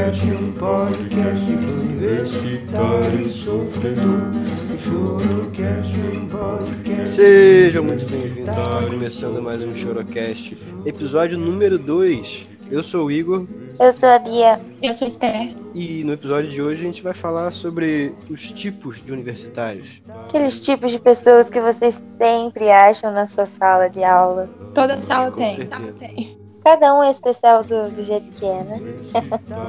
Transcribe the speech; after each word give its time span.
Chorocast, 0.00 0.30
um 0.32 0.52
podcast 0.52 1.52
universitário 1.52 3.28
sofredor. 3.28 4.30
Chorocast, 4.78 6.00
um 6.16 6.26
podcast. 6.26 7.16
Sejam 7.16 7.84
muito 7.84 8.06
bem-vindos. 8.10 8.48
Está 8.48 8.86
começando 8.88 9.42
mais 9.42 9.62
um 9.62 9.76
Chorocast, 9.76 10.56
episódio 10.86 11.36
número 11.36 11.78
2. 11.78 12.46
Eu 12.70 12.82
sou 12.82 13.06
o 13.06 13.10
Igor 13.12 13.46
Eu 13.78 13.92
sou 13.92 14.08
a 14.08 14.18
Bia. 14.18 14.58
Eu 14.82 14.94
sou 14.94 15.06
Esther. 15.06 15.54
e 15.74 16.02
no 16.02 16.14
episódio 16.14 16.50
de 16.50 16.62
hoje 16.62 16.80
a 16.80 16.84
gente 16.84 17.02
vai 17.02 17.12
falar 17.12 17.52
sobre 17.52 18.14
os 18.30 18.40
tipos 18.52 19.04
de 19.04 19.12
universitários. 19.12 20.00
Aqueles 20.28 20.60
tipos 20.62 20.92
de 20.92 20.98
pessoas 20.98 21.50
que 21.50 21.60
vocês 21.60 22.02
sempre 22.16 22.70
acham 22.70 23.12
na 23.12 23.26
sua 23.26 23.44
sala 23.44 23.88
de 23.90 24.02
aula. 24.02 24.48
Toda 24.74 24.98
sala 25.02 25.30
Com 25.30 25.36
tem. 25.36 25.56
certeza. 25.56 25.76
Sala 25.76 25.92
tem. 25.98 26.39
Cada 26.62 26.94
um 26.94 27.02
é 27.02 27.10
especial 27.10 27.64
do, 27.64 27.90
do 27.90 28.02
jeito 28.02 28.26
que 28.38 28.44
é, 28.44 28.62
né? 28.64 28.80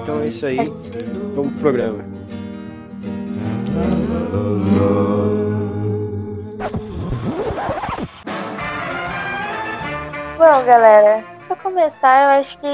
Então 0.03 0.21
é 0.21 0.27
isso 0.27 0.45
aí, 0.45 0.57
vamos 1.35 1.51
pro 1.53 1.61
programa. 1.61 2.03
Bom, 10.37 10.65
galera, 10.65 11.23
pra 11.47 11.55
começar, 11.57 12.23
eu 12.23 12.39
acho 12.39 12.57
que 12.57 12.65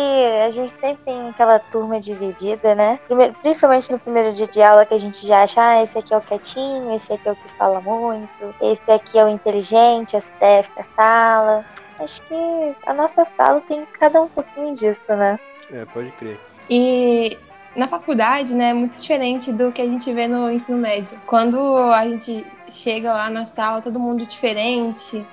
a 0.45 0.49
gente 0.51 0.73
sempre 0.79 1.03
tem 1.03 1.29
aquela 1.29 1.59
turma 1.59 1.99
dividida, 1.99 2.73
né? 2.73 2.97
Primeiro- 3.07 3.33
principalmente 3.41 3.91
no 3.91 3.99
primeiro 3.99 4.31
dia 4.33 4.47
de 4.47 4.61
aula, 4.61 4.85
que 4.85 4.93
a 4.93 4.97
gente 4.99 5.25
já 5.27 5.43
acha, 5.43 5.61
ah, 5.61 5.83
esse 5.83 5.97
aqui 5.97 6.13
é 6.13 6.17
o 6.17 6.21
quietinho, 6.21 6.93
esse 6.95 7.11
aqui 7.11 7.27
é 7.27 7.31
o 7.33 7.35
que 7.35 7.49
fala 7.55 7.81
muito, 7.81 8.29
esse 8.61 8.89
aqui 8.89 9.19
é 9.19 9.25
o 9.25 9.27
inteligente, 9.27 10.15
o 10.15 10.21
CDF 10.21 10.71
da 10.77 10.85
sala. 10.95 11.65
Acho 11.99 12.21
que 12.23 12.75
a 12.85 12.93
nossa 12.93 13.25
sala 13.25 13.59
tem 13.61 13.85
cada 13.99 14.21
um 14.21 14.27
pouquinho 14.27 14.75
disso, 14.75 15.15
né? 15.15 15.39
É, 15.71 15.85
pode 15.85 16.11
crer. 16.11 16.39
E 16.69 17.37
na 17.75 17.87
faculdade, 17.87 18.53
né, 18.55 18.69
é 18.69 18.73
muito 18.73 18.99
diferente 18.99 19.51
do 19.51 19.71
que 19.71 19.81
a 19.81 19.85
gente 19.85 20.11
vê 20.13 20.27
no 20.27 20.51
ensino 20.51 20.77
médio. 20.77 21.19
Quando 21.25 21.59
a 21.91 22.03
gente 22.07 22.45
chega 22.69 23.13
lá 23.13 23.29
na 23.29 23.45
sala, 23.45 23.81
todo 23.81 23.99
mundo 23.99 24.25
diferente, 24.25 25.25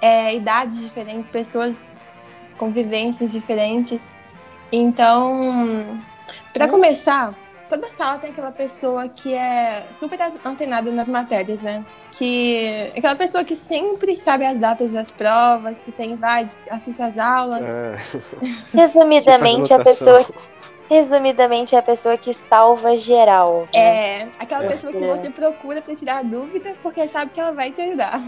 é, 0.00 0.34
idades 0.34 0.80
diferentes, 0.80 1.30
pessoas 1.30 1.74
com 2.58 2.70
vivências 2.70 3.30
diferentes. 3.32 4.00
Então, 4.72 6.00
para 6.52 6.66
Hum. 6.66 6.70
começar, 6.70 7.34
toda 7.68 7.90
sala 7.90 8.18
tem 8.18 8.30
aquela 8.30 8.50
pessoa 8.52 9.08
que 9.08 9.34
é 9.34 9.84
super 9.98 10.18
antenada 10.44 10.90
nas 10.90 11.06
matérias, 11.08 11.60
né? 11.62 11.84
Que 12.12 12.90
aquela 12.96 13.14
pessoa 13.16 13.44
que 13.44 13.56
sempre 13.56 14.16
sabe 14.16 14.46
as 14.46 14.58
datas 14.58 14.92
das 14.92 15.10
provas, 15.10 15.76
que 15.84 15.92
tem 15.92 16.16
vai, 16.16 16.46
assiste 16.70 17.02
às 17.02 17.18
aulas. 17.18 17.62
Ah, 17.68 17.96
Resumidamente, 18.74 19.72
a 19.74 19.82
pessoa 19.82 20.24
Resumidamente, 20.88 21.74
é 21.74 21.78
a 21.78 21.82
pessoa 21.82 22.16
que 22.16 22.32
salva 22.32 22.96
geral. 22.96 23.66
né? 23.74 23.80
É, 24.22 24.28
aquela 24.38 24.64
É. 24.64 24.68
pessoa 24.68 24.92
que 24.92 25.04
você 25.04 25.28
procura 25.30 25.82
pra 25.82 25.94
tirar 25.96 26.22
dúvida, 26.22 26.74
porque 26.80 27.08
sabe 27.08 27.32
que 27.32 27.40
ela 27.40 27.50
vai 27.50 27.72
te 27.72 27.80
ajudar. 27.82 28.22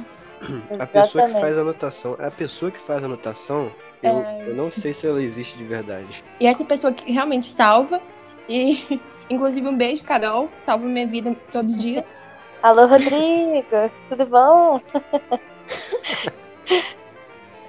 a 0.79 0.87
pessoa 0.87 0.87
que 0.87 1.09
Exatamente. 1.29 1.41
faz 1.41 1.57
a 1.59 1.61
anotação, 1.61 2.17
a 2.19 2.31
pessoa 2.33 2.71
que 2.73 2.81
faz 2.81 3.01
a 3.03 3.07
anotação, 3.07 3.71
eu, 4.03 4.19
É. 4.19 4.45
eu 4.49 4.55
não 4.57 4.73
sei 4.73 4.93
se 4.93 5.07
ela 5.07 5.23
existe 5.23 5.57
de 5.57 5.63
verdade. 5.65 6.25
E 6.41 6.47
essa 6.49 6.65
pessoa 6.65 6.93
que 6.93 7.13
realmente 7.13 7.47
salva, 7.47 8.01
e 8.49 9.01
inclusive 9.31 9.67
um 9.69 9.77
beijo, 9.77 10.05
Carol, 10.05 10.49
salva 10.61 10.85
minha 10.85 11.07
vida 11.07 11.35
todo 11.53 11.67
dia. 11.67 12.05
Alô, 12.63 12.87
Rodrigo, 12.87 13.91
tudo 14.09 14.27
bom? 14.27 14.81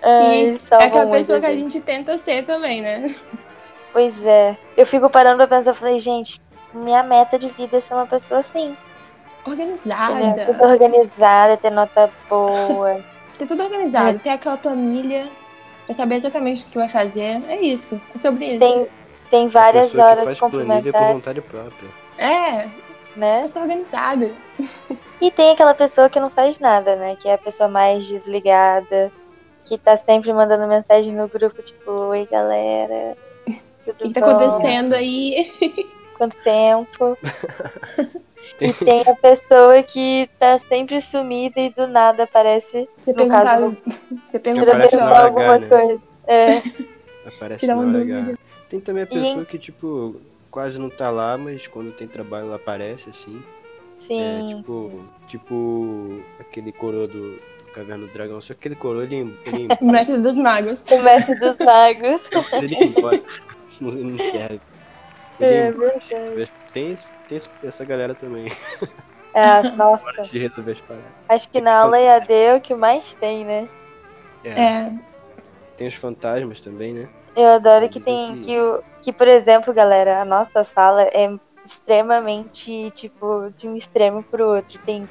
Ai, 0.01 0.55
é 0.55 0.83
aquela 0.83 1.11
pessoa 1.11 1.39
que 1.39 1.45
a 1.45 1.53
gente. 1.53 1.81
tenta 1.81 2.17
ser 2.17 2.45
também, 2.45 2.81
né? 2.81 3.13
Pois 3.91 4.25
é. 4.25 4.57
Eu 4.77 4.85
fico 4.85 5.09
parando 5.09 5.37
pra 5.37 5.57
pensar, 5.57 5.71
eu 5.71 5.75
falei, 5.75 5.99
gente, 5.99 6.41
minha 6.73 7.03
meta 7.03 7.37
de 7.37 7.49
vida 7.49 7.77
é 7.77 7.79
ser 7.81 7.93
uma 7.93 8.05
pessoa 8.05 8.39
assim. 8.39 8.67
entendeu? 8.67 8.77
Tudo 9.43 9.51
Organizada. 9.51 10.67
organizada, 10.71 11.57
ter 11.57 11.71
nota 11.71 12.09
boa. 12.29 12.99
Ter 13.39 13.45
tudo 13.47 13.63
organizado, 13.63 14.19
ter 14.19 14.31
aquela 14.31 14.57
planilha, 14.57 15.25
pra 15.85 15.95
saber 15.95 16.15
exatamente 16.15 16.65
o 16.65 16.67
que 16.67 16.77
vai 16.77 16.89
fazer. 16.89 17.41
É 17.47 17.55
isso. 17.61 17.99
É 18.13 18.17
sobre 18.17 18.45
isso. 18.45 18.59
Tem, 18.59 18.85
tem 19.29 19.47
várias 19.47 19.91
pessoa 19.91 20.07
horas 20.07 20.29
por 20.29 20.39
complementares, 20.39 21.13
vontade 21.13 21.41
própria. 21.41 21.89
É, 22.17 22.67
né? 23.15 23.43
eu 23.43 23.49
sou 23.49 23.61
organizada. 23.61 24.31
E 25.21 25.29
tem 25.31 25.51
aquela 25.51 25.73
pessoa 25.73 26.09
que 26.09 26.19
não 26.19 26.29
faz 26.29 26.59
nada, 26.59 26.95
né? 26.95 27.15
Que 27.15 27.27
é 27.27 27.33
a 27.33 27.37
pessoa 27.37 27.67
mais 27.67 28.07
desligada, 28.07 29.11
que 29.65 29.77
tá 29.77 29.97
sempre 29.97 30.31
mandando 30.33 30.67
mensagem 30.67 31.13
no 31.13 31.27
grupo, 31.27 31.61
tipo, 31.61 31.91
oi 31.91 32.27
galera. 32.29 33.17
O 33.47 33.93
Tudo 33.93 33.97
que, 33.97 34.07
que 34.13 34.19
tá 34.19 34.25
acontecendo 34.25 34.93
aí? 34.93 35.51
Quanto 36.17 36.35
tempo? 36.43 37.17
e 38.59 38.73
tem 38.73 39.01
a 39.07 39.15
pessoa 39.15 39.81
que 39.83 40.29
tá 40.37 40.57
sempre 40.57 40.99
sumida 41.01 41.59
e 41.59 41.69
do 41.69 41.87
nada 41.87 42.23
aparece 42.23 42.89
Você 43.03 43.13
No 43.13 43.27
caso, 43.27 43.77
você 44.31 44.39
hora 45.01 45.25
alguma 45.25 45.55
H, 45.55 45.59
né? 45.59 45.67
coisa. 45.67 46.01
É, 46.27 46.61
Aparece 47.29 47.59
Tirar 47.65 47.75
uma 47.75 47.87
hora 47.89 47.99
dúvida. 47.99 48.37
Tem 48.69 48.79
também 48.79 49.03
a 49.03 49.07
E 49.07 49.09
em- 49.09 49.21
pessoa 49.23 49.45
que, 49.45 49.57
tipo, 49.57 50.15
quase 50.51 50.77
não 50.77 50.89
tá 50.89 51.09
lá, 51.09 51.37
mas 51.37 51.65
quando 51.67 51.91
tem 51.93 52.07
trabalho 52.07 52.47
ela 52.47 52.55
aparece, 52.57 53.09
assim. 53.09 53.41
É, 53.41 53.95
sim. 53.95 54.57
tipo, 54.57 55.03
tipo 55.27 56.21
aquele 56.39 56.71
coroa 56.71 57.07
do, 57.07 57.33
do 57.35 57.39
Caverna 57.73 58.05
do 58.07 58.13
Dragão. 58.13 58.39
Só 58.41 58.47
que 58.53 58.59
aquele 58.59 58.75
coroa, 58.75 59.03
ele, 59.03 59.15
ele, 59.45 59.67
O 59.81 59.85
mestre 59.85 60.17
dos 60.17 60.35
magos. 60.37 60.85
O 60.91 61.03
mestre 61.03 61.35
dos 61.35 61.57
magos. 61.57 62.29
ele 62.61 62.75
embora. 62.81 63.21
Não, 63.81 63.91
não 63.91 64.19
serve. 64.19 64.61
Ele 65.39 65.53
É 65.55 65.71
verdade. 65.71 66.51
Tem, 66.73 66.91
esse- 66.93 67.09
tem 67.27 67.39
essa 67.63 67.83
galera 67.85 68.13
também. 68.13 68.51
É, 69.33 69.63
nossa, 69.75 70.21
acho 71.29 71.49
que 71.51 71.61
na 71.61 71.81
aula 71.81 71.99
EAD 71.99 72.33
é 72.33 72.55
o 72.55 72.61
que 72.61 72.75
mais 72.75 73.15
tem, 73.15 73.45
né? 73.45 73.69
É, 74.43 74.49
É, 74.61 74.91
Tem 75.77 75.87
os 75.87 75.95
fantasmas 75.95 76.61
também, 76.61 76.93
né? 76.93 77.09
Eu 77.35 77.47
adoro 77.49 77.89
que 77.89 77.99
tem 77.99 78.35
que- 78.37 78.57
que, 79.01 79.13
por 79.13 79.27
exemplo, 79.27 79.73
galera, 79.73 80.21
a 80.21 80.25
nossa 80.25 80.63
sala 80.63 81.03
é 81.03 81.29
extremamente, 81.65 82.91
tipo, 82.91 83.49
de 83.57 83.67
um 83.67 83.75
extremo 83.75 84.23
pro 84.29 84.47
outro. 84.55 84.79
Tem 84.85 85.07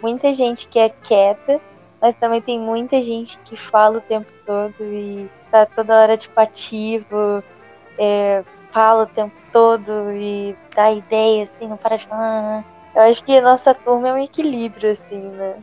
muita 0.00 0.32
gente 0.32 0.68
que 0.68 0.78
é 0.78 0.88
quieta, 0.88 1.60
mas 2.00 2.14
também 2.14 2.40
tem 2.40 2.58
muita 2.60 3.00
gente 3.02 3.38
que 3.44 3.56
fala 3.56 3.98
o 3.98 4.02
tempo 4.02 4.30
todo 4.44 4.74
e 4.80 5.28
tá 5.50 5.66
toda 5.66 6.00
hora, 6.00 6.16
tipo, 6.16 6.38
ativo, 6.40 7.42
é, 7.98 8.44
fala 8.72 9.04
o 9.04 9.06
tempo 9.06 9.34
todo 9.52 10.12
e 10.12 10.56
dá 10.74 10.90
ideias, 10.90 11.50
assim, 11.50 11.68
não 11.68 11.76
para 11.76 11.96
de 11.96 12.04
falar. 12.06 12.64
Eu 12.94 13.02
acho 13.02 13.24
que 13.24 13.36
a 13.36 13.42
nossa 13.42 13.74
turma 13.74 14.08
é 14.08 14.12
um 14.12 14.18
equilíbrio, 14.18 14.90
assim, 14.92 15.30
né? 15.32 15.62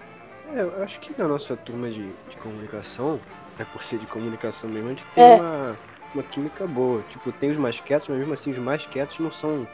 É, 0.56 0.62
eu 0.62 0.84
acho 0.84 1.00
que 1.00 1.14
na 1.20 1.28
nossa 1.28 1.56
turma 1.58 1.90
de, 1.90 2.08
de 2.08 2.38
comunicação, 2.42 3.20
é 3.60 3.64
por 3.66 3.84
ser 3.84 4.00
de 4.00 4.08
comunicação 4.08 4.70
mesmo, 4.70 4.88
a 4.88 4.92
gente 4.92 5.06
tem 5.16 5.24
É. 5.24 5.36
uma, 5.36 5.78
uma 6.14 6.24
química 6.24 6.66
boa. 6.68 7.04
Tipo, 7.10 7.32
tem 7.32 7.52
os 7.52 7.58
mais 7.58 7.80
quietos, 7.80 8.08
mas 8.10 8.18
mesmo 8.20 8.34
assim 8.34 8.52
os 8.52 8.58
mais 8.58 8.86
quietos 8.86 9.18
não 9.20 9.32
são 9.32 9.68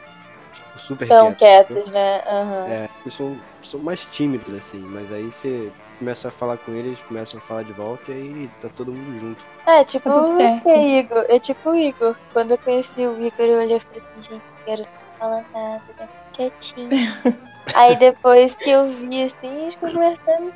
tipo, 0.52 0.78
super 0.78 1.08
Tão 1.08 1.34
quietos. 1.34 1.38
quietos, 1.38 1.90
né? 1.92 2.22
Aham. 2.26 2.66
É, 2.68 2.88
eles 3.02 3.16
são, 3.16 3.36
são 3.64 3.80
mais 3.80 4.00
tímidos, 4.06 4.52
assim, 4.54 4.78
mas 4.78 5.12
aí 5.12 5.30
você 5.30 5.70
começa 5.98 6.28
a 6.28 6.30
falar 6.30 6.58
com 6.58 6.72
eles, 6.72 6.98
começam 7.08 7.38
a 7.38 7.42
falar 7.42 7.62
de 7.62 7.72
volta 7.72 8.12
e 8.12 8.14
aí 8.14 8.50
tá 8.60 8.68
todo 8.76 8.92
mundo 8.92 9.20
junto. 9.20 9.42
É, 9.66 9.84
tipo 9.84 10.10
Tá 10.10 10.26
certo. 10.26 10.68
Igor. 10.68 11.24
É 11.28 11.38
tipo 11.38 11.70
o 11.70 11.74
Igor. 11.74 12.14
Quando 12.32 12.52
eu 12.52 12.58
conheci 12.58 13.06
o 13.06 13.20
Igor, 13.22 13.46
eu 13.46 13.58
olhei 13.58 13.76
e 13.76 13.80
falei 13.80 13.98
assim, 13.98 14.20
gente, 14.22 14.42
não 14.42 14.64
quero 14.64 14.88
falar 15.18 15.44
nada, 15.52 15.82
né? 15.98 16.08
quietinho. 16.32 16.90
Aí 17.74 17.96
depois 17.96 18.54
que 18.56 18.70
eu 18.70 18.88
vi 18.88 19.24
assim, 19.24 19.70
ficou 19.70 19.90
conversando 19.90 20.52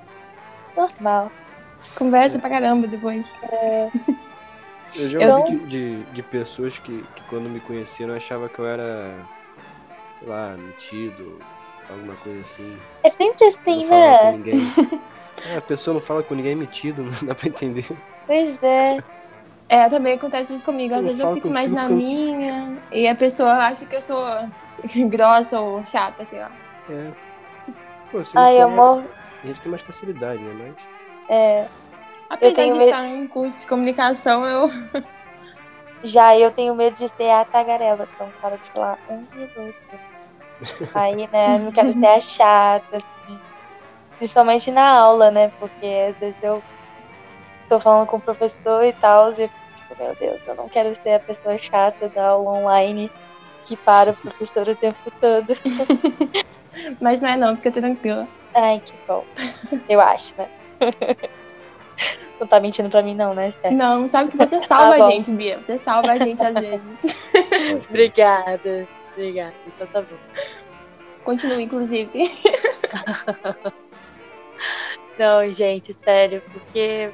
normal. 0.76 1.32
conversa 1.97 2.38
pra 2.38 2.50
caramba 2.50 2.86
depois. 2.86 3.32
Eu 4.95 5.09
já 5.11 5.19
Então- 5.23 5.41
ouvi 5.43 5.56
de, 5.59 5.67
de, 5.67 6.03
de 6.12 6.23
pessoas 6.23 6.77
que, 6.78 7.05
que 7.15 7.23
quando 7.28 7.49
me 7.49 7.61
conheceram 7.61 8.15
achavam 8.15 8.49
que 8.49 8.59
eu 8.59 8.67
era, 8.67 9.15
sei 10.19 10.28
lá, 10.28 10.54
metido, 10.59 11.39
alguma 11.89 12.15
coisa 12.16 12.41
assim. 12.41 12.77
É 13.04 13.10
sempre 13.10 13.45
assim, 13.47 13.87
com 13.87 13.91
né? 13.91 15.01
É, 15.47 15.57
a 15.57 15.60
pessoa 15.63 15.95
não 15.95 16.01
fala 16.03 16.22
com 16.22 16.34
ninguém 16.34 16.54
metido, 16.54 17.03
não 17.22 17.28
dá 17.28 17.34
pra 17.34 17.48
entender. 17.48 17.87
Pois 18.27 18.63
é. 18.63 18.98
É, 19.71 19.89
também 19.89 20.15
acontece 20.15 20.53
isso 20.54 20.65
comigo. 20.65 20.93
Às 20.93 21.01
Eu 21.01 21.07
vezes 21.07 21.21
eu 21.21 21.34
fico 21.34 21.48
mais 21.48 21.71
na 21.72 21.84
eu- 21.84 21.91
minha 21.91 22.77
e 22.93 23.07
a 23.09 23.15
pessoa 23.15 23.53
acha 23.53 23.86
que 23.86 23.97
eu 23.97 24.03
sou 24.03 24.27
grossa 25.09 25.59
ou 25.60 25.83
chata, 25.86 26.25
sei 26.25 26.41
lá. 26.41 26.51
É. 26.91 27.07
Pô, 28.10 28.19
Ai, 28.34 28.59
não 28.59 28.65
amor. 28.72 29.04
A 29.43 29.47
gente 29.47 29.60
tem 29.60 29.71
mais 29.71 29.83
facilidade, 29.83 30.43
né? 30.43 30.75
Mas. 30.77 30.84
É. 31.31 31.66
Apesar 32.30 32.65
de 32.65 32.71
medo- 32.72 32.84
estar 32.84 33.06
em 33.06 33.27
curso 33.27 33.59
de 33.59 33.66
comunicação, 33.66 34.47
eu. 34.47 34.68
Já 36.03 36.36
eu 36.36 36.50
tenho 36.50 36.74
medo 36.74 36.97
de 36.97 37.09
ser 37.09 37.30
a 37.30 37.44
tagarela, 37.44 38.09
então 38.15 38.28
para 38.41 38.56
de 38.56 38.71
falar 38.71 38.98
um 39.10 39.27
minuto. 39.34 39.74
Aí, 40.94 41.28
né, 41.30 41.59
não 41.59 41.71
quero 41.72 41.92
ser 41.92 42.06
a 42.06 42.21
chata, 42.21 42.97
assim. 42.97 43.38
Principalmente 44.16 44.71
na 44.71 44.88
aula, 44.88 45.30
né? 45.30 45.50
Porque 45.60 45.86
às 46.09 46.16
vezes 46.16 46.36
eu 46.42 46.62
tô 47.68 47.78
falando 47.80 48.06
com 48.06 48.16
o 48.16 48.21
professor 48.21 48.83
e 48.84 48.92
tal, 48.94 49.28
e 49.33 49.42
eu 49.42 49.48
fico 49.48 49.54
tipo, 49.76 50.03
meu 50.03 50.15
Deus, 50.15 50.41
eu 50.47 50.54
não 50.54 50.68
quero 50.68 50.94
ser 51.03 51.15
a 51.15 51.21
pessoa 51.21 51.59
chata 51.59 52.09
da 52.09 52.28
aula 52.28 52.50
online. 52.50 53.10
que 53.65 53.76
para 53.76 54.10
o 54.12 54.16
professor 54.16 54.66
o 54.68 54.74
tempo 54.74 55.10
todo. 55.21 55.54
Mas 57.00 57.21
não 57.21 57.28
é 57.28 57.36
não, 57.36 57.56
fica 57.56 57.71
tranquila. 57.71 58.26
Ai, 58.54 58.80
que 58.80 58.94
bom. 59.06 59.22
Eu 59.88 60.00
acho, 60.00 60.34
né? 60.38 60.48
Não 62.41 62.47
tá 62.47 62.58
mentindo 62.58 62.88
pra 62.88 63.02
mim, 63.02 63.14
não, 63.14 63.34
né, 63.34 63.50
Steph? 63.50 63.72
Não, 63.72 64.08
sabe 64.08 64.30
que 64.30 64.36
você 64.36 64.66
salva 64.66 64.94
Ah, 64.94 64.98
bom. 64.98 65.06
a 65.08 65.10
gente, 65.10 65.30
Bia. 65.30 65.58
Você 65.58 65.78
salva 65.78 66.12
a 66.12 66.16
gente 66.16 66.42
às 66.42 66.54
vezes. 66.54 66.80
Obrigada. 67.91 68.88
Obrigada. 69.12 69.54
Então 69.66 69.86
tá 69.88 70.00
bom. 70.00 70.16
Continua, 71.22 71.60
inclusive. 71.60 72.10
Não, 75.18 75.52
gente, 75.52 75.94
sério, 76.02 76.42
porque, 76.50 77.10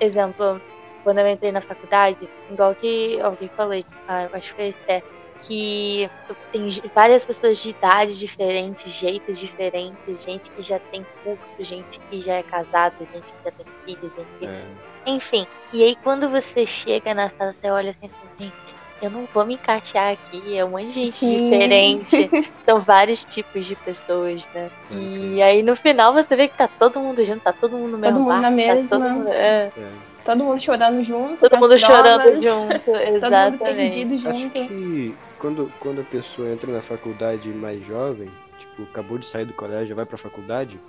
exemplo, 0.00 0.60
quando 1.02 1.18
eu 1.18 1.28
entrei 1.28 1.52
na 1.52 1.60
faculdade, 1.60 2.26
igual 2.50 2.74
que 2.74 3.20
alguém 3.20 3.50
falou, 3.54 3.84
ah, 4.08 4.22
eu 4.22 4.30
acho 4.32 4.54
que 4.54 4.56
foi 4.56 4.74
até, 4.82 5.02
que 5.46 6.10
tem 6.52 6.70
várias 6.94 7.24
pessoas 7.24 7.58
de 7.62 7.70
idade 7.70 8.18
diferentes, 8.18 8.92
jeitos 8.92 9.38
diferentes, 9.38 10.22
gente 10.24 10.50
que 10.50 10.62
já 10.62 10.78
tem 10.78 11.04
curso, 11.22 11.40
gente 11.60 11.98
que 12.10 12.20
já 12.20 12.34
é 12.34 12.42
casada, 12.42 12.94
gente 13.12 13.24
que 13.24 13.44
já 13.44 13.50
tem 13.50 13.66
filho, 13.84 14.12
gente 14.16 14.26
que... 14.38 14.46
É. 14.46 14.62
Enfim, 15.06 15.46
e 15.72 15.82
aí 15.84 15.96
quando 16.02 16.28
você 16.30 16.64
chega 16.64 17.12
na 17.14 17.28
sala, 17.28 17.52
você 17.52 17.70
olha 17.70 17.90
assim, 17.90 18.06
e 18.06 18.08
fala, 18.08 18.30
gente, 18.38 18.74
eu 19.02 19.10
não 19.10 19.26
vou 19.34 19.44
me 19.44 19.54
encaixar 19.54 20.12
aqui, 20.12 20.56
é 20.56 20.64
um 20.64 20.70
monte 20.70 20.86
de 20.86 20.92
gente 20.92 21.16
Sim. 21.16 21.50
diferente. 21.50 22.30
São 22.66 22.80
vários 22.80 23.24
tipos 23.26 23.66
de 23.66 23.76
pessoas, 23.76 24.46
né? 24.54 24.70
E 24.90 25.42
aí 25.42 25.62
no 25.62 25.76
final 25.76 26.14
você 26.14 26.34
vê 26.34 26.48
que 26.48 26.56
tá 26.56 26.66
todo 26.68 26.98
mundo 27.00 27.22
junto, 27.24 27.40
tá 27.40 27.52
todo 27.52 27.76
mundo 27.76 27.98
no 27.98 28.02
Todo 28.02 28.12
mesmo 28.14 28.20
mundo 28.20 28.40
na 28.40 28.50
barco, 28.50 28.50
tá 28.50 28.50
mesma. 28.50 28.88
todo 28.98 29.10
mundo, 29.10 29.28
é, 29.28 29.70
É. 29.76 30.14
Todo 30.24 30.42
mundo 30.42 30.58
chorando 30.58 31.02
junto. 31.04 31.36
todo 31.38 31.58
mundo 31.58 31.78
chorando 31.78 32.40
junto, 32.42 32.80
Todo 32.80 32.94
mundo 32.96 33.14
exatamente. 33.16 33.58
perdido 33.58 34.14
Acho 34.14 34.24
junto. 34.24 34.50
que 34.52 35.14
quando, 35.44 35.70
quando 35.78 36.00
a 36.00 36.04
pessoa 36.04 36.48
entra 36.50 36.72
na 36.72 36.80
faculdade 36.80 37.46
mais 37.50 37.84
jovem, 37.86 38.30
tipo, 38.58 38.84
acabou 38.84 39.18
de 39.18 39.26
sair 39.26 39.44
do 39.44 39.52
colégio, 39.52 39.88
já 39.88 39.94
vai 39.94 40.06
pra 40.06 40.16
faculdade, 40.16 40.80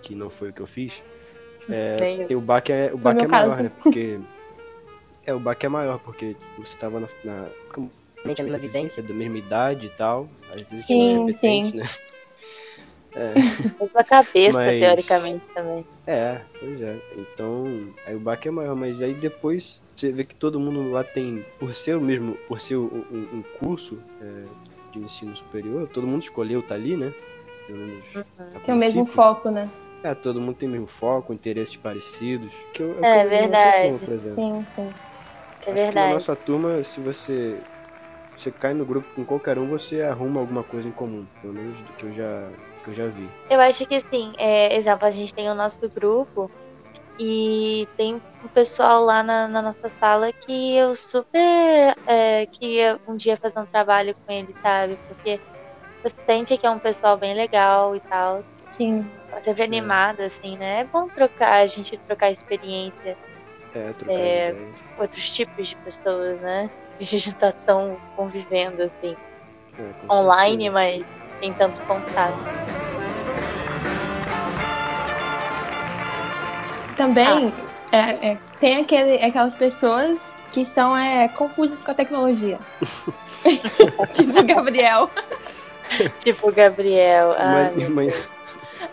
que 0.00 0.14
não 0.14 0.30
foi 0.30 0.48
o 0.48 0.52
que 0.54 0.60
eu 0.62 0.66
fiz, 0.66 0.94
é, 1.68 2.24
eu. 2.30 2.38
o 2.38 2.40
baque 2.40 2.72
é, 2.72 2.90
o 2.94 2.96
baque 2.96 3.24
é 3.26 3.28
maior, 3.28 3.48
caso. 3.50 3.62
né? 3.62 3.70
Porque. 3.82 4.18
É, 5.26 5.34
o 5.34 5.38
baque 5.38 5.66
é 5.66 5.68
maior, 5.68 5.98
porque 5.98 6.28
tipo, 6.32 6.66
você 6.66 6.74
tava 6.78 7.00
na. 7.00 7.08
na 7.22 7.50
como- 7.74 7.92
Mente 8.24 8.40
a 8.40 8.44
mesma 8.44 8.58
vivência. 8.58 9.02
da 9.02 9.12
mesma 9.12 9.36
idade 9.36 9.84
e 9.84 9.90
tal. 9.90 10.26
Às 10.50 10.62
vezes 10.62 10.86
Sim, 10.86 11.16
é 11.16 11.18
mais 11.24 11.38
repetente, 13.18 13.62
né? 13.66 13.74
Mesma 13.80 14.04
cabeça, 14.04 14.58
Mas- 14.58 14.80
teoricamente, 14.80 15.42
também. 15.54 15.84
É, 16.06 16.40
pois 16.58 16.80
é. 16.80 16.96
Então, 17.16 17.64
aí 18.06 18.14
o 18.16 18.20
baque 18.20 18.48
é 18.48 18.50
maior, 18.50 18.74
mas 18.74 19.00
aí 19.02 19.14
depois 19.14 19.80
você 19.94 20.10
vê 20.12 20.24
que 20.24 20.34
todo 20.34 20.58
mundo 20.60 20.90
lá 20.90 21.02
tem, 21.04 21.44
por 21.58 21.74
ser 21.74 21.96
o 21.96 22.00
mesmo, 22.00 22.34
por 22.46 22.60
ser 22.60 22.76
um, 22.76 22.84
um- 23.12 23.44
curso 23.58 23.98
é, 24.22 24.44
de 24.92 25.00
ensino 25.00 25.36
superior, 25.36 25.88
todo 25.88 26.06
mundo 26.06 26.22
escolheu 26.22 26.60
estar 26.60 26.76
ali, 26.76 26.96
né? 26.96 27.12
Pelo 27.66 27.78
menos 27.78 28.04
a 28.56 28.60
Tem 28.60 28.74
o 28.74 28.78
mesmo 28.78 29.04
foco, 29.04 29.50
né? 29.50 29.68
É, 30.02 30.14
todo 30.14 30.40
mundo 30.40 30.54
tem 30.54 30.68
o 30.68 30.72
mesmo 30.72 30.86
foco, 30.86 31.32
interesses 31.34 31.76
parecidos. 31.76 32.52
Que 32.72 32.82
eu, 32.84 33.04
É, 33.04 33.16
nossa 33.24 33.28
verdade. 33.28 33.98
turma. 33.98 34.34
Sim, 34.34 34.66
sim. 34.70 34.82
É 34.82 34.86
Acho 34.88 35.60
que 35.64 35.68
Na 35.70 35.74
verdade. 35.74 36.14
nossa 36.14 36.36
turma, 36.36 36.84
se 36.84 37.00
você 37.00 37.58
você 38.38 38.50
cai 38.50 38.72
no 38.72 38.84
grupo 38.84 39.08
com 39.14 39.24
qualquer 39.24 39.58
um, 39.58 39.68
você 39.68 40.02
arruma 40.02 40.40
alguma 40.40 40.62
coisa 40.62 40.88
em 40.88 40.92
comum, 40.92 41.26
pelo 41.42 41.54
menos 41.54 41.76
do 41.76 41.92
que 41.94 42.04
eu 42.04 42.12
já 42.14 42.48
que 42.84 42.90
eu 42.90 42.94
já 42.94 43.06
vi. 43.06 43.28
Eu 43.50 43.60
acho 43.60 43.84
que 43.84 43.96
assim, 43.96 44.32
é, 44.38 44.76
exemplo, 44.76 45.06
a 45.06 45.10
gente 45.10 45.34
tem 45.34 45.50
o 45.50 45.54
nosso 45.54 45.88
grupo 45.88 46.50
e 47.18 47.88
tem 47.96 48.14
um 48.44 48.48
pessoal 48.48 49.04
lá 49.04 49.22
na, 49.22 49.48
na 49.48 49.60
nossa 49.60 49.88
sala 49.88 50.32
que 50.32 50.76
eu 50.76 50.94
super 50.94 51.96
é, 52.06 52.46
queria 52.46 53.00
um 53.08 53.16
dia 53.16 53.36
fazer 53.36 53.58
um 53.58 53.66
trabalho 53.66 54.14
com 54.14 54.32
ele, 54.32 54.54
sabe? 54.62 54.96
Porque 55.08 55.40
você 56.02 56.22
sente 56.22 56.56
que 56.56 56.66
é 56.66 56.70
um 56.70 56.78
pessoal 56.78 57.16
bem 57.16 57.34
legal 57.34 57.96
e 57.96 58.00
tal. 58.00 58.44
Sim. 58.68 59.04
Sempre 59.40 59.64
animado, 59.64 60.20
assim, 60.20 60.56
né? 60.56 60.80
É 60.80 60.84
bom 60.84 61.08
trocar, 61.08 61.60
a 61.60 61.66
gente 61.66 61.96
trocar 61.98 62.30
experiência 62.30 63.16
É, 63.74 63.92
É, 64.08 64.54
outros 64.98 65.30
tipos 65.30 65.68
de 65.68 65.76
pessoas, 65.76 66.40
né? 66.40 66.70
A 67.00 67.04
gente 67.04 67.30
não 67.30 67.38
tá 67.38 67.52
tão 67.52 67.96
convivendo 68.16 68.82
assim, 68.82 69.16
É, 69.78 70.06
com 70.06 70.14
online, 70.14 70.64
certeza. 70.64 70.72
mas 70.72 71.04
tem 71.40 71.52
tanto 71.52 71.80
contato. 71.82 72.34
Também 76.96 77.52
é, 77.92 78.30
é, 78.30 78.38
tem 78.58 78.78
aquele, 78.78 79.24
aquelas 79.24 79.54
pessoas 79.54 80.34
que 80.50 80.64
são 80.64 80.96
é, 80.96 81.28
confusas 81.28 81.82
com 81.84 81.90
a 81.90 81.94
tecnologia. 81.94 82.58
tipo 84.14 84.40
o 84.40 84.42
Gabriel. 84.42 85.10
Tipo 86.18 86.48
o 86.48 86.52
Gabriel. 86.52 87.34
Ai, 87.38 87.86
Uma, 87.86 88.02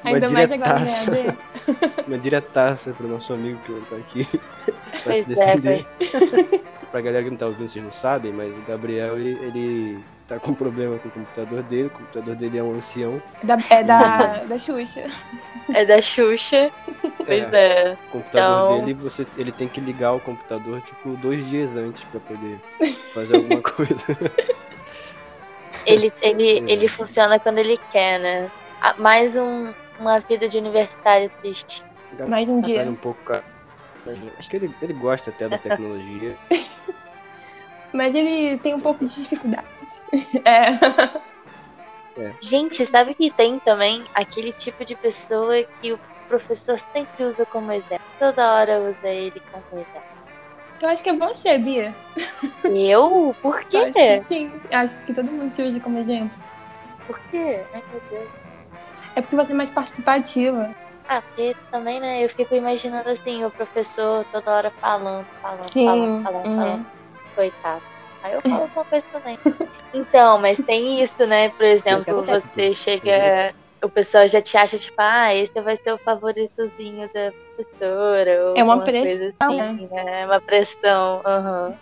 Ainda 0.05 0.29
mais 0.29 0.51
agora 0.51 0.79
EAD. 0.79 1.37
uma 2.07 2.17
diretaça 2.17 2.91
pro 2.91 3.07
nosso 3.07 3.33
amigo 3.33 3.59
que 3.65 3.73
tá 3.89 3.95
aqui. 3.95 4.25
pra 4.65 4.99
Pois 5.03 5.25
se 5.25 5.39
é, 5.39 5.57
defender. 5.57 5.85
pra 6.91 7.01
galera 7.01 7.23
que 7.23 7.29
não 7.31 7.37
tá 7.37 7.45
ouvindo, 7.47 7.69
vocês 7.69 7.83
não 7.83 7.91
sabem, 7.93 8.31
mas 8.31 8.51
o 8.51 8.61
Gabriel, 8.67 9.17
ele, 9.17 9.31
ele 9.41 10.03
tá 10.27 10.39
com 10.39 10.53
problema 10.53 10.97
com 10.99 11.07
o 11.07 11.11
computador 11.11 11.61
dele. 11.63 11.87
O 11.87 11.91
computador 11.91 12.35
dele 12.35 12.57
é 12.57 12.63
um 12.63 12.73
ancião. 12.75 13.21
Da, 13.43 13.57
é 13.69 13.83
da, 13.83 14.43
da 14.47 14.57
Xuxa. 14.57 15.05
É 15.73 15.85
da 15.85 16.01
Xuxa. 16.01 16.69
Pois 17.25 17.51
é. 17.53 17.97
O 18.07 18.11
computador 18.11 18.75
Então- 18.75 18.85
dele, 18.85 18.93
você, 18.95 19.25
ele 19.37 19.51
tem 19.51 19.67
que 19.67 19.81
ligar 19.81 20.13
o 20.13 20.19
computador, 20.19 20.81
tipo, 20.81 21.09
dois 21.17 21.47
dias 21.49 21.75
antes 21.75 22.03
pra 22.05 22.19
poder 22.19 22.59
fazer 23.13 23.35
alguma 23.37 23.61
coisa. 23.61 23.95
Ele, 25.85 26.11
ele, 26.21 26.59
É. 26.59 26.71
ele 26.73 26.87
funciona 26.87 27.39
quando 27.39 27.59
ele 27.59 27.79
quer, 27.91 28.19
né? 28.19 28.49
Ah, 28.81 28.95
Mais 28.97 29.35
um, 29.35 29.71
uma 30.00 30.19
vida 30.19 30.47
de 30.47 30.57
universitário 30.57 31.30
triste. 31.42 31.83
Mais 32.27 32.47
um 32.47 32.59
dia. 32.59 32.83
um 32.83 32.95
pouco 32.95 33.21
ca- 33.24 33.44
Acho 34.39 34.50
que 34.50 34.56
ele, 34.57 34.74
ele 34.81 34.94
gosta 34.94 35.30
até 35.31 35.50
da 35.50 35.57
tecnologia. 35.59 36.36
Mas 37.92 38.13
ele 38.13 38.57
tem 38.59 38.74
um 38.74 38.80
pouco 38.80 39.06
de 39.06 39.13
dificuldade. 39.13 39.65
É. 42.18 42.31
Gente, 42.39 42.86
sabe 42.86 43.13
que 43.13 43.30
tem 43.30 43.59
também 43.59 44.06
aquele 44.13 44.53
tipo 44.53 44.86
de 44.86 44.95
pessoa 44.95 45.62
que 45.81 45.92
o 45.92 46.00
professor 46.30 46.80
sempre 46.80 47.25
usa 47.25 47.45
como 47.45 47.69
exemplo. 47.74 48.06
Toda 48.18 48.53
hora 48.53 48.80
usa 48.80 49.09
ele 49.09 49.41
como 49.51 49.65
exemplo. 49.81 50.01
Eu 50.81 50.88
acho 50.89 51.03
que 51.03 51.09
é 51.09 51.13
você, 51.13 51.57
Bia. 51.57 51.94
Eu? 52.63 53.36
Por 53.44 53.65
Eu 53.69 53.81
acho 53.81 53.91
que 53.91 53.91
quê? 53.91 54.24
sim. 54.30 54.50
Acho 54.71 55.01
que 55.03 55.13
todo 55.13 55.30
mundo 55.30 55.51
te 55.53 55.62
usa 55.62 55.77
como 55.81 55.98
exemplo. 56.00 56.39
Por 57.05 57.19
quê? 57.31 57.60
Ai, 57.74 57.84
meu 57.91 58.01
Deus. 58.10 58.29
É 59.15 59.22
porque 59.22 59.36
você 59.36 59.51
é 59.51 59.55
mais 59.55 59.69
participativa. 59.69 60.75
Ah, 61.07 61.22
porque 61.22 61.55
também, 61.72 62.00
né? 62.00 62.24
Eu 62.24 62.29
fico 62.29 62.55
imaginando 62.55 63.10
assim, 63.10 63.43
o 63.45 63.51
professor 63.51 64.25
toda 64.31 64.51
hora 64.51 64.72
falando, 64.81 65.25
falando, 65.41 65.69
Sim. 65.72 65.86
falando, 65.86 66.24
falando, 66.24 66.45
uhum. 66.48 66.55
falando. 66.55 66.86
Coitado. 67.36 67.81
Aí 68.24 68.34
eu 68.34 68.41
falo 68.41 68.63
alguma 68.63 68.86
coisa 68.86 69.05
também. 69.12 69.38
Então, 69.93 70.41
mas 70.41 70.57
tem 70.60 71.01
isso, 71.01 71.25
né? 71.25 71.50
Por 71.51 71.63
exemplo, 71.63 72.22
você 72.25 72.74
chega. 72.75 73.53
O 73.81 73.89
pessoal 73.89 74.27
já 74.27 74.41
te 74.41 74.57
acha, 74.57 74.77
tipo, 74.77 74.93
ah, 74.98 75.34
esse 75.34 75.53
vai 75.62 75.77
ser 75.77 75.93
o 75.93 76.00
favoritozinho 76.03 77.10
da 77.13 77.31
professora. 77.55 78.50
ou 78.50 78.57
É 78.57 78.63
uma 78.63 78.84
pressão, 78.84 79.31
assim, 79.41 79.88
né? 79.88 80.22
É 80.22 80.25
uma 80.25 80.41
pressão. 80.41 81.22
aham. 81.25 81.77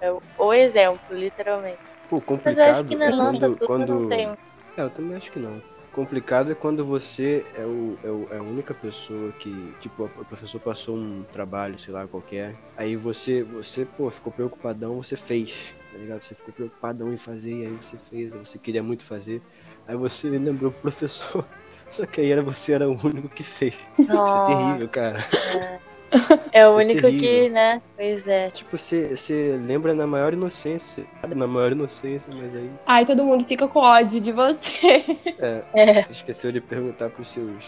É 0.00 0.10
o- 0.10 0.52
exemplo, 0.52 1.00
literalmente. 1.10 1.78
Pô, 2.08 2.16
Mas 2.16 2.26
complicado 2.26 2.58
eu 2.58 2.64
acho 2.72 2.84
que 2.86 2.96
na 2.96 3.06
é 3.06 3.10
nossa 3.10 3.38
quando, 3.38 3.56
turma 3.56 3.86
quando... 3.86 4.00
não 4.00 4.08
tem. 4.08 4.34
É, 4.76 4.82
eu 4.82 4.90
também 4.90 5.16
acho 5.16 5.30
que 5.30 5.38
não. 5.38 5.73
Complicado 5.94 6.50
é 6.50 6.54
quando 6.56 6.84
você 6.84 7.48
é, 7.54 7.64
o, 7.66 8.00
é, 8.02 8.10
o- 8.10 8.28
é 8.32 8.38
a 8.38 8.42
única 8.42 8.74
pessoa 8.74 9.32
que, 9.32 9.76
tipo, 9.78 10.04
o 10.06 10.24
professor 10.26 10.58
passou 10.60 10.96
um 10.96 11.24
trabalho, 11.24 11.78
sei 11.78 11.94
lá, 11.94 12.08
qualquer. 12.08 12.60
Aí 12.76 12.96
você, 12.96 13.44
você, 13.44 13.86
pô, 13.86 14.10
ficou 14.10 14.32
preocupadão, 14.32 14.96
você 14.96 15.16
fez, 15.16 15.52
tá 15.92 15.96
ligado? 15.98 16.22
Você 16.24 16.34
ficou 16.34 16.52
preocupadão 16.52 17.12
em 17.12 17.18
fazer, 17.18 17.54
e 17.60 17.64
aí 17.64 17.72
você 17.76 17.96
fez, 17.98 18.34
aí 18.34 18.40
você 18.40 18.58
queria 18.58 18.82
muito 18.82 19.04
fazer. 19.06 19.44
Aí 19.86 19.96
você 19.96 20.28
lembrou 20.36 20.72
pro 20.72 20.80
professor, 20.82 21.48
só 21.90 22.04
que 22.06 22.20
aí 22.20 22.30
era, 22.32 22.42
você 22.42 22.72
era 22.72 22.88
o 22.90 22.94
único 23.06 23.28
que 23.28 23.44
fez. 23.44 23.76
Isso 24.24 24.36
é 24.38 24.40
Nossa, 24.40 24.40
terrível, 24.40 24.88
cara. 24.88 25.20
é 25.34 25.93
o 26.14 26.18
Isso 26.18 26.48
é 26.52 26.68
único 26.68 27.06
que, 27.08 27.48
né? 27.48 27.82
Pois 27.96 28.26
é. 28.28 28.50
Tipo, 28.50 28.78
você, 28.78 29.16
você 29.16 29.58
lembra 29.66 29.92
na 29.94 30.06
maior 30.06 30.32
inocência, 30.32 31.04
você 31.22 31.34
na 31.34 31.46
maior 31.46 31.72
inocência, 31.72 32.28
mas 32.34 32.54
aí 32.54 32.70
Ai, 32.86 33.04
todo 33.04 33.24
mundo 33.24 33.44
fica 33.46 33.66
com 33.66 33.80
ódio 33.80 34.20
de 34.20 34.30
você. 34.32 35.04
É. 35.38 36.02
você 36.06 36.12
esqueceu 36.12 36.52
de 36.52 36.60
perguntar 36.60 37.10
pros 37.10 37.30
seus 37.32 37.64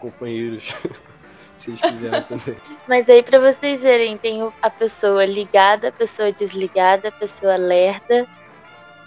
companheiros 0.00 0.64
se 1.56 1.70
eles 1.70 1.80
quiseram 1.80 2.22
também. 2.22 2.56
Mas 2.88 3.08
aí, 3.08 3.22
pra 3.22 3.38
vocês 3.38 3.82
verem, 3.82 4.16
tem 4.16 4.42
o- 4.42 4.52
a 4.62 4.70
pessoa 4.70 5.24
ligada, 5.24 5.88
a 5.88 5.92
pessoa 5.92 6.32
desligada, 6.32 7.08
a 7.08 7.12
pessoa 7.12 7.56
lerda, 7.56 8.26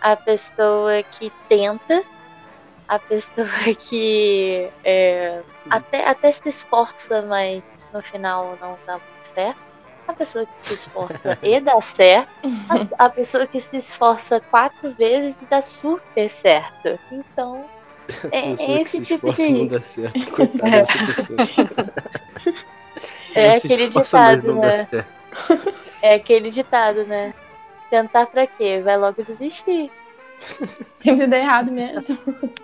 a 0.01 0.15
pessoa 0.15 1.01
que 1.03 1.31
tenta, 1.49 2.03
a 2.87 2.99
pessoa 2.99 3.47
que 3.89 4.69
é, 4.83 5.41
até, 5.69 6.07
até 6.07 6.31
se 6.31 6.47
esforça, 6.47 7.21
mas 7.23 7.63
no 7.93 8.01
final 8.01 8.57
não 8.61 8.77
dá 8.85 8.93
muito 8.93 9.23
certo. 9.33 9.59
a 10.07 10.13
pessoa 10.13 10.45
que 10.45 10.67
se 10.67 10.73
esforça 10.73 11.37
e 11.43 11.59
dá 11.59 11.79
certo, 11.81 12.29
a, 12.97 13.05
a 13.05 13.09
pessoa 13.09 13.45
que 13.45 13.59
se 13.59 13.77
esforça 13.77 14.39
quatro 14.39 14.93
vezes 14.93 15.37
e 15.41 15.45
dá 15.45 15.61
super 15.61 16.29
certo. 16.29 16.97
Então, 17.11 17.65
é, 18.31 18.51
é 18.53 18.81
esse 18.81 18.99
se 18.99 19.03
tipo 19.03 19.27
esforça 19.27 19.51
Não 19.51 19.67
de. 19.67 19.69
dá 19.69 19.81
certo. 19.81 20.31
Coitada 20.31 20.71
dessa 20.71 21.05
pessoa. 21.05 21.93
É 23.35 23.59
se 23.59 23.67
aquele 23.67 23.87
ditado, 23.89 24.55
né? 24.55 24.87
É 26.01 26.13
aquele 26.15 26.49
ditado, 26.49 27.05
né? 27.05 27.33
Tentar 27.89 28.25
pra 28.27 28.47
quê? 28.47 28.81
Vai 28.83 28.97
logo 28.97 29.21
desistir. 29.23 29.91
Sempre 30.95 31.27
dá 31.27 31.37
errado 31.37 31.71
mesmo. 31.71 32.17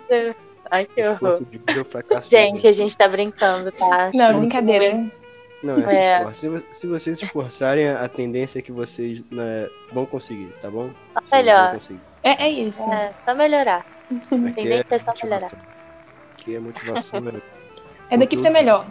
Ai, 0.70 0.86
que 0.86 1.02
horror. 1.06 1.40
É. 1.66 2.26
Gente, 2.26 2.66
a 2.66 2.72
gente 2.72 2.96
tá 2.96 3.06
brincando, 3.06 3.70
tá? 3.72 4.10
Não, 4.14 4.38
brincadeira. 4.40 5.04
Não, 5.62 5.76
é, 5.88 6.22
É. 6.22 6.32
se. 6.32 6.40
Se, 6.40 6.48
vo- 6.48 6.62
se 6.72 6.86
vocês 6.86 7.18
se 7.18 7.24
esforçarem, 7.24 7.88
a 7.88 8.08
tendência 8.08 8.58
é 8.58 8.62
que 8.62 8.72
vocês 8.72 9.22
né, 9.30 9.68
vão 9.92 10.04
conseguir, 10.06 10.48
tá 10.60 10.70
bom? 10.70 10.90
Tá 11.14 11.22
melhor. 11.32 11.78
É, 12.22 12.44
é 12.44 12.48
isso. 12.50 12.82
É, 12.92 13.12
só 13.24 13.34
melhorar. 13.34 13.86
Aqui 14.10 14.52
Tendência 14.54 14.86
é 14.90 14.98
só 14.98 15.06
motivação. 15.12 15.30
melhorar. 15.30 15.52
Aqui 16.32 16.56
é 16.56 16.60
motivação, 16.60 17.20
né? 17.20 17.32
É 18.10 18.16
daqui 18.18 18.36
pra 18.36 18.50
melhor. 18.50 18.86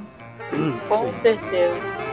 Com 0.87 1.11
certeza. 1.21 2.12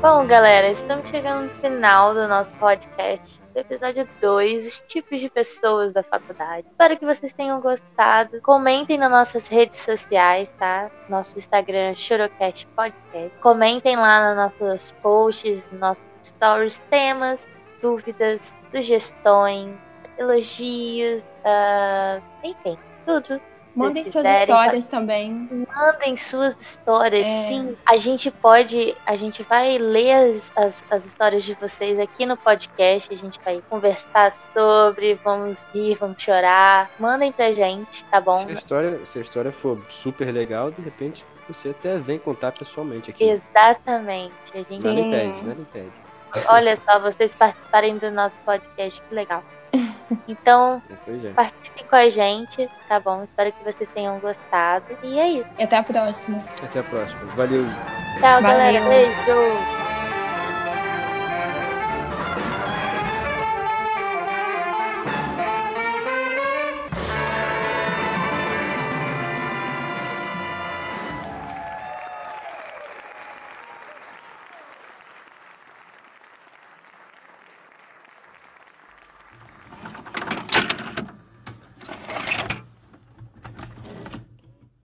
Bom, 0.00 0.24
galera, 0.28 0.68
estamos 0.68 1.10
chegando 1.10 1.46
no 1.46 1.60
final 1.60 2.14
do 2.14 2.28
nosso 2.28 2.54
podcast, 2.54 3.42
do 3.52 3.58
episódio 3.58 4.08
2, 4.20 4.64
os 4.68 4.82
tipos 4.82 5.20
de 5.20 5.28
pessoas 5.28 5.92
da 5.92 6.04
faculdade. 6.04 6.68
Espero 6.70 6.96
que 6.96 7.04
vocês 7.04 7.32
tenham 7.32 7.60
gostado. 7.60 8.40
Comentem 8.42 8.96
nas 8.96 9.10
nossas 9.10 9.48
redes 9.48 9.80
sociais, 9.80 10.54
tá? 10.56 10.88
Nosso 11.08 11.36
Instagram, 11.36 11.96
Chorocast 11.96 12.64
Podcast. 12.76 13.36
Comentem 13.40 13.96
lá 13.96 14.28
nos 14.28 14.56
nossos 14.60 14.92
posts, 15.02 15.66
nos 15.72 15.80
nossos 15.80 16.04
stories, 16.22 16.78
temas, 16.88 17.52
dúvidas, 17.82 18.56
sugestões, 18.70 19.76
elogios, 20.16 21.36
ah, 21.44 22.20
enfim, 22.44 22.78
tudo. 23.04 23.40
Mandem 23.78 24.04
Se 24.04 24.12
suas 24.12 24.24
quiserem, 24.26 24.54
histórias 24.54 24.86
também. 24.86 25.66
Mandem 25.74 26.16
suas 26.16 26.60
histórias, 26.60 27.26
É. 27.26 27.30
sim. 27.48 27.76
A 27.86 27.96
gente 27.96 28.30
pode, 28.30 28.96
a 29.06 29.16
gente 29.16 29.42
vai 29.42 29.78
ler 29.78 30.12
as, 30.12 30.52
as, 30.56 30.84
as 30.90 31.06
histórias 31.06 31.44
de 31.44 31.54
vocês 31.54 31.98
aqui 31.98 32.26
no 32.26 32.36
podcast, 32.36 33.12
a 33.12 33.16
gente 33.16 33.38
vai 33.44 33.62
conversar 33.70 34.32
sobre, 34.52 35.14
vamos 35.24 35.58
rir, 35.72 35.94
vamos 35.94 36.22
chorar. 36.22 36.90
Mandem 36.98 37.30
pra 37.32 37.52
gente, 37.52 38.04
tá 38.04 38.20
bom? 38.20 38.44
Se 38.46 38.50
a, 38.50 38.54
história, 38.54 39.00
se 39.06 39.18
a 39.18 39.22
história 39.22 39.52
for 39.52 39.78
super 39.90 40.32
legal, 40.32 40.70
de 40.70 40.82
repente 40.82 41.24
você 41.48 41.70
até 41.70 41.96
vem 41.98 42.18
contar 42.18 42.52
pessoalmente 42.52 43.10
aqui. 43.10 43.24
Exatamente. 43.24 44.32
A 44.52 44.56
gente, 44.58 44.80
Nada 44.80 45.00
impede, 45.00 45.46
nada 45.46 45.60
impede. 45.60 45.92
Olha 46.48 46.76
só, 46.76 46.98
vocês 47.00 47.34
participarem 47.34 47.98
do 47.98 48.10
nosso 48.10 48.38
podcast, 48.40 49.02
que 49.02 49.14
legal. 49.14 49.42
Então, 50.26 50.82
é. 51.06 51.32
participem 51.34 51.84
com 51.84 51.96
a 51.96 52.08
gente, 52.08 52.66
tá 52.88 52.98
bom? 52.98 53.22
Espero 53.24 53.52
que 53.52 53.62
vocês 53.62 53.88
tenham 53.94 54.18
gostado. 54.18 54.86
E 55.02 55.18
é 55.18 55.28
isso. 55.28 55.50
E 55.58 55.62
até 55.64 55.76
a 55.76 55.82
próxima. 55.82 56.42
Até 56.62 56.80
a 56.80 56.82
próxima. 56.82 57.26
Valeu. 57.36 57.64
Tchau, 58.18 58.40
Valeu. 58.40 58.42
galera. 58.42 58.88
Beijo. 58.88 59.77